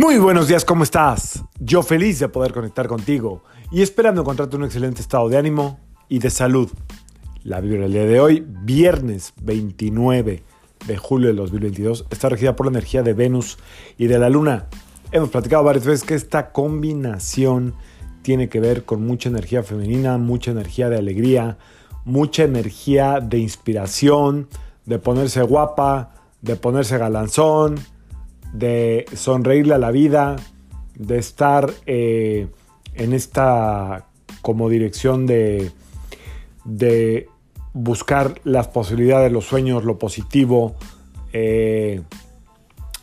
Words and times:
Muy 0.00 0.16
buenos 0.16 0.48
días, 0.48 0.64
¿cómo 0.64 0.82
estás? 0.82 1.44
Yo 1.58 1.82
feliz 1.82 2.18
de 2.20 2.28
poder 2.30 2.54
conectar 2.54 2.88
contigo 2.88 3.42
y 3.70 3.82
esperando 3.82 4.22
encontrarte 4.22 4.56
un 4.56 4.64
excelente 4.64 5.02
estado 5.02 5.28
de 5.28 5.36
ánimo 5.36 5.78
y 6.08 6.20
de 6.20 6.30
salud. 6.30 6.70
La 7.44 7.60
Biblia 7.60 7.82
del 7.82 7.92
día 7.92 8.06
de 8.06 8.18
hoy, 8.18 8.46
viernes 8.48 9.34
29 9.42 10.42
de 10.86 10.96
julio 10.96 11.28
de 11.28 11.34
2022, 11.34 12.06
está 12.08 12.30
regida 12.30 12.56
por 12.56 12.64
la 12.64 12.70
energía 12.70 13.02
de 13.02 13.12
Venus 13.12 13.58
y 13.98 14.06
de 14.06 14.18
la 14.18 14.30
Luna. 14.30 14.68
Hemos 15.12 15.28
platicado 15.28 15.64
varias 15.64 15.84
veces 15.84 16.02
que 16.02 16.14
esta 16.14 16.50
combinación 16.50 17.74
tiene 18.22 18.48
que 18.48 18.58
ver 18.58 18.86
con 18.86 19.06
mucha 19.06 19.28
energía 19.28 19.62
femenina, 19.62 20.16
mucha 20.16 20.50
energía 20.50 20.88
de 20.88 20.96
alegría, 20.96 21.58
mucha 22.06 22.44
energía 22.44 23.20
de 23.20 23.36
inspiración, 23.36 24.48
de 24.86 24.98
ponerse 24.98 25.42
guapa, 25.42 26.14
de 26.40 26.56
ponerse 26.56 26.96
galanzón, 26.96 27.78
de 28.52 29.06
sonreírle 29.14 29.74
a 29.74 29.78
la 29.78 29.90
vida, 29.90 30.36
de 30.94 31.18
estar 31.18 31.72
eh, 31.86 32.48
en 32.94 33.12
esta 33.12 34.06
como 34.42 34.68
dirección 34.68 35.26
de, 35.26 35.70
de 36.64 37.28
buscar 37.72 38.40
las 38.44 38.68
posibilidades, 38.68 39.30
los 39.32 39.44
sueños, 39.44 39.84
lo 39.84 39.98
positivo, 39.98 40.74
eh, 41.32 42.02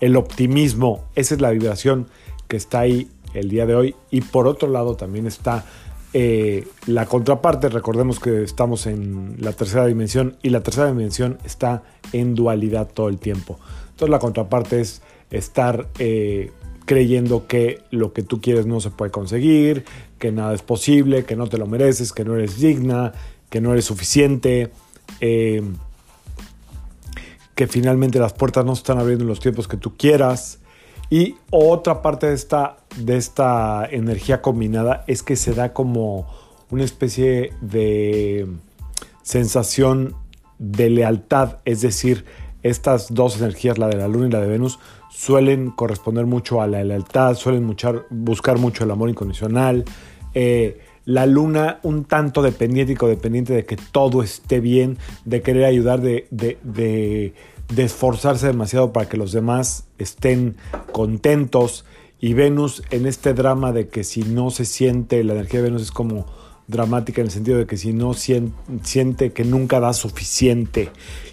el 0.00 0.16
optimismo. 0.16 1.04
Esa 1.14 1.34
es 1.34 1.40
la 1.40 1.50
vibración 1.50 2.08
que 2.46 2.56
está 2.56 2.80
ahí 2.80 3.10
el 3.34 3.48
día 3.48 3.66
de 3.66 3.74
hoy. 3.74 3.94
Y 4.10 4.20
por 4.22 4.46
otro 4.46 4.68
lado 4.68 4.96
también 4.96 5.26
está 5.26 5.64
eh, 6.12 6.66
la 6.86 7.06
contraparte. 7.06 7.68
Recordemos 7.68 8.20
que 8.20 8.42
estamos 8.42 8.86
en 8.86 9.36
la 9.38 9.52
tercera 9.52 9.86
dimensión 9.86 10.36
y 10.42 10.50
la 10.50 10.62
tercera 10.62 10.88
dimensión 10.88 11.38
está 11.44 11.82
en 12.12 12.34
dualidad 12.34 12.88
todo 12.92 13.08
el 13.08 13.18
tiempo. 13.18 13.58
Entonces 13.90 14.10
la 14.10 14.18
contraparte 14.18 14.80
es 14.80 15.02
estar 15.30 15.88
eh, 15.98 16.52
creyendo 16.84 17.46
que 17.46 17.82
lo 17.90 18.12
que 18.12 18.22
tú 18.22 18.40
quieres 18.40 18.66
no 18.66 18.80
se 18.80 18.90
puede 18.90 19.10
conseguir, 19.10 19.84
que 20.18 20.32
nada 20.32 20.54
es 20.54 20.62
posible, 20.62 21.24
que 21.24 21.36
no 21.36 21.46
te 21.46 21.58
lo 21.58 21.66
mereces, 21.66 22.12
que 22.12 22.24
no 22.24 22.34
eres 22.34 22.58
digna, 22.58 23.12
que 23.50 23.60
no 23.60 23.72
eres 23.72 23.84
suficiente, 23.84 24.70
eh, 25.20 25.62
que 27.54 27.66
finalmente 27.66 28.18
las 28.18 28.32
puertas 28.32 28.64
no 28.64 28.74
se 28.74 28.80
están 28.80 28.98
abriendo 28.98 29.24
en 29.24 29.28
los 29.28 29.40
tiempos 29.40 29.68
que 29.68 29.76
tú 29.76 29.96
quieras. 29.96 30.60
Y 31.10 31.36
otra 31.50 32.02
parte 32.02 32.28
de 32.28 32.34
esta, 32.34 32.78
de 32.96 33.16
esta 33.16 33.86
energía 33.90 34.42
combinada 34.42 35.04
es 35.06 35.22
que 35.22 35.36
se 35.36 35.54
da 35.54 35.72
como 35.72 36.26
una 36.70 36.84
especie 36.84 37.52
de 37.60 38.46
sensación 39.22 40.14
de 40.58 40.90
lealtad, 40.90 41.58
es 41.64 41.80
decir, 41.80 42.24
estas 42.62 43.12
dos 43.14 43.40
energías, 43.40 43.78
la 43.78 43.88
de 43.88 43.96
la 43.96 44.08
Luna 44.08 44.26
y 44.26 44.30
la 44.30 44.40
de 44.40 44.48
Venus, 44.48 44.78
suelen 45.10 45.70
corresponder 45.70 46.26
mucho 46.26 46.60
a 46.60 46.66
la 46.66 46.82
lealtad, 46.84 47.34
suelen 47.34 47.74
buscar 48.10 48.58
mucho 48.58 48.84
el 48.84 48.90
amor 48.90 49.10
incondicional. 49.10 49.84
Eh, 50.34 50.80
la 51.08 51.24
luna 51.24 51.80
un 51.84 52.04
tanto 52.04 52.42
dependiente 52.42 52.92
y 52.92 52.96
codependiente 52.96 53.54
de 53.54 53.64
que 53.64 53.76
todo 53.76 54.22
esté 54.22 54.60
bien, 54.60 54.98
de 55.24 55.40
querer 55.40 55.64
ayudar, 55.64 56.02
de, 56.02 56.28
de, 56.30 57.32
esforzarse 57.78 58.46
demasiado 58.46 58.92
para 58.92 59.08
que 59.08 59.16
los 59.16 59.32
demás 59.32 59.88
estén 59.96 60.56
contentos. 60.92 61.86
Y 62.20 62.34
Venus 62.34 62.82
en 62.90 63.06
este 63.06 63.32
drama 63.32 63.72
de 63.72 63.88
que 63.88 64.04
si 64.04 64.22
no 64.22 64.50
se 64.50 64.66
siente, 64.66 65.24
la 65.24 65.32
energía 65.32 65.62
de 65.62 65.70
Venus 65.70 65.82
es 65.82 65.92
como 65.92 66.26
dramática 66.68 67.20
en 67.20 67.26
el 67.26 67.32
sentido 67.32 67.58
de 67.58 67.66
que 67.66 67.76
si 67.76 67.92
no 67.92 68.14
siente, 68.14 69.32
que 69.32 69.44
nunca 69.44 69.80
da 69.80 69.92
suficiente 69.92 70.90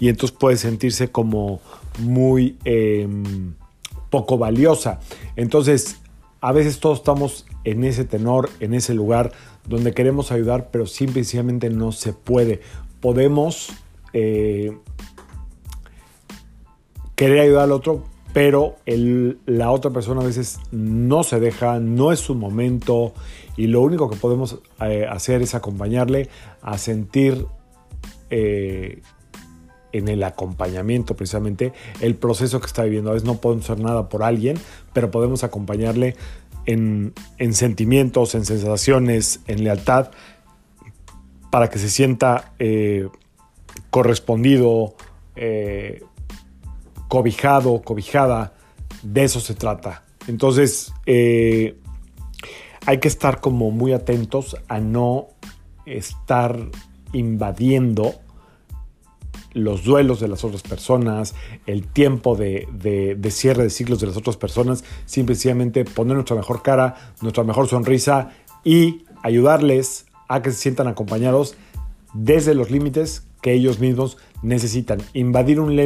y 0.00 0.08
entonces 0.08 0.36
puede 0.36 0.56
sentirse 0.56 1.10
como 1.10 1.60
muy 2.00 2.56
em, 2.64 3.54
poco 4.10 4.38
valiosa. 4.38 5.00
Entonces, 5.36 5.98
a 6.40 6.52
veces 6.52 6.80
todos 6.80 6.98
estamos 6.98 7.46
en 7.64 7.84
ese 7.84 8.04
tenor, 8.04 8.48
en 8.60 8.74
ese 8.74 8.94
lugar 8.94 9.32
donde 9.66 9.92
queremos 9.92 10.32
ayudar, 10.32 10.70
pero 10.70 10.86
simplemente 10.86 11.68
no 11.68 11.92
se 11.92 12.12
puede. 12.12 12.60
Podemos 13.00 13.70
eh, 14.12 14.76
querer 17.14 17.40
ayudar 17.40 17.64
al 17.64 17.72
otro, 17.72 18.04
pero 18.38 18.76
la 19.46 19.72
otra 19.72 19.90
persona 19.90 20.20
a 20.20 20.24
veces 20.24 20.60
no 20.70 21.24
se 21.24 21.40
deja, 21.40 21.80
no 21.80 22.12
es 22.12 22.20
su 22.20 22.36
momento 22.36 23.12
y 23.56 23.66
lo 23.66 23.80
único 23.80 24.08
que 24.08 24.14
podemos 24.14 24.60
eh, 24.80 25.08
hacer 25.10 25.42
es 25.42 25.56
acompañarle 25.56 26.28
a 26.62 26.78
sentir 26.78 27.46
eh, 28.30 29.02
en 29.90 30.06
el 30.06 30.22
acompañamiento 30.22 31.16
precisamente 31.16 31.72
el 32.00 32.14
proceso 32.14 32.60
que 32.60 32.66
está 32.66 32.84
viviendo. 32.84 33.10
A 33.10 33.14
veces 33.14 33.26
no 33.26 33.38
podemos 33.40 33.68
hacer 33.68 33.82
nada 33.82 34.08
por 34.08 34.22
alguien, 34.22 34.56
pero 34.92 35.10
podemos 35.10 35.42
acompañarle 35.42 36.14
en, 36.64 37.12
sentimientos, 37.50 38.36
en 38.36 38.44
sensaciones, 38.44 39.40
en 39.48 39.64
lealtad, 39.64 40.12
para 41.50 41.70
que 41.70 41.80
se 41.80 41.90
sienta 41.90 42.52
eh, 42.60 43.08
correspondido, 43.90 44.94
cobijado, 47.08 47.82
cobijada. 47.82 48.54
De 49.02 49.24
eso 49.24 49.40
se 49.40 49.54
trata. 49.54 50.04
Entonces, 50.26 50.92
eh, 51.06 51.78
hay 52.86 52.98
que 52.98 53.08
estar 53.08 53.40
como 53.40 53.70
muy 53.70 53.92
atentos 53.92 54.56
a 54.68 54.80
no 54.80 55.28
estar 55.86 56.58
invadiendo 57.12 58.14
los 59.52 59.84
duelos 59.84 60.20
de 60.20 60.28
las 60.28 60.44
otras 60.44 60.62
personas, 60.62 61.34
el 61.66 61.86
tiempo 61.86 62.36
de, 62.36 62.66
cierre 63.30 63.64
de 63.64 63.70
ciclos 63.70 64.00
de 64.00 64.06
las 64.06 64.16
otras 64.16 64.36
personas, 64.36 64.84
simplemente 65.06 65.84
poner 65.84 66.14
nuestra 66.14 66.36
mejor 66.36 66.62
cara, 66.62 67.12
nuestra 67.20 67.44
mejor 67.44 67.68
sonrisa 67.68 68.30
y 68.64 69.04
ayudarles 69.22 70.06
a 70.28 70.42
que 70.42 70.50
se 70.50 70.58
sientan 70.58 70.88
acompañados 70.88 71.56
desde 72.14 72.54
los 72.54 72.70
límites 72.70 73.27
que 73.40 73.52
ellos 73.52 73.80
mismos 73.80 74.18
necesitan. 74.42 74.98
Invadir 75.14 75.60
un 75.60 75.76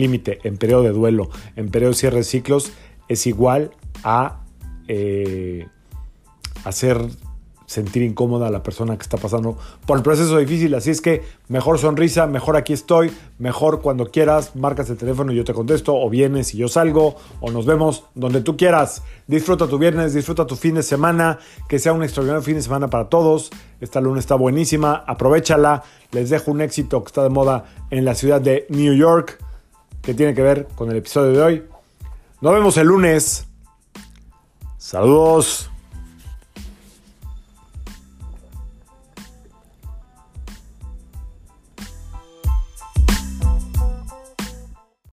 límite 0.00 0.38
en 0.44 0.56
periodo 0.56 0.82
de 0.82 0.90
duelo, 0.90 1.30
en 1.56 1.70
periodo 1.70 1.92
de 1.92 1.98
cierre 1.98 2.16
de 2.18 2.24
ciclos, 2.24 2.72
es 3.08 3.26
igual 3.26 3.72
a 4.04 4.44
eh, 4.88 5.66
hacer 6.64 6.98
sentir 7.66 8.02
incómoda 8.02 8.48
a 8.48 8.50
la 8.50 8.62
persona 8.62 8.96
que 8.96 9.02
está 9.02 9.16
pasando 9.16 9.58
por 9.86 9.96
el 9.96 10.02
proceso 10.02 10.38
difícil. 10.38 10.74
Así 10.74 10.90
es 10.90 11.00
que 11.00 11.22
mejor 11.48 11.78
sonrisa, 11.78 12.26
mejor 12.26 12.56
aquí 12.56 12.72
estoy, 12.72 13.12
mejor 13.38 13.80
cuando 13.80 14.10
quieras, 14.10 14.54
marcas 14.56 14.90
el 14.90 14.96
teléfono 14.96 15.32
y 15.32 15.36
yo 15.36 15.44
te 15.44 15.54
contesto, 15.54 15.94
o 15.94 16.08
vienes 16.10 16.54
y 16.54 16.58
yo 16.58 16.68
salgo, 16.68 17.16
o 17.40 17.50
nos 17.50 17.66
vemos 17.66 18.04
donde 18.14 18.40
tú 18.40 18.56
quieras. 18.56 19.02
Disfruta 19.26 19.66
tu 19.66 19.78
viernes, 19.78 20.14
disfruta 20.14 20.46
tu 20.46 20.56
fin 20.56 20.74
de 20.74 20.82
semana, 20.82 21.38
que 21.68 21.78
sea 21.78 21.92
un 21.92 22.02
extraordinario 22.02 22.42
fin 22.42 22.56
de 22.56 22.62
semana 22.62 22.88
para 22.88 23.08
todos. 23.08 23.50
Esta 23.80 24.00
luna 24.00 24.20
está 24.20 24.34
buenísima, 24.34 25.04
aprovechala. 25.06 25.82
Les 26.12 26.30
dejo 26.30 26.50
un 26.50 26.60
éxito 26.60 27.02
que 27.02 27.08
está 27.08 27.22
de 27.22 27.30
moda 27.30 27.64
en 27.90 28.04
la 28.04 28.14
ciudad 28.14 28.40
de 28.40 28.66
New 28.68 28.94
York, 28.94 29.38
que 30.02 30.14
tiene 30.14 30.34
que 30.34 30.42
ver 30.42 30.68
con 30.74 30.90
el 30.90 30.96
episodio 30.96 31.32
de 31.32 31.42
hoy. 31.42 31.64
Nos 32.40 32.52
vemos 32.52 32.76
el 32.76 32.88
lunes. 32.88 33.46
Saludos. 34.78 35.71